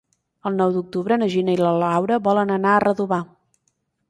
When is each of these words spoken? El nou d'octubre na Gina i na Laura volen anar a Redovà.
El 0.49 0.55
nou 0.61 0.71
d'octubre 0.77 1.19
na 1.23 1.27
Gina 1.33 1.53
i 1.57 1.59
na 1.61 1.75
Laura 1.83 2.19
volen 2.29 2.55
anar 2.57 2.73
a 2.79 2.81
Redovà. 2.87 3.23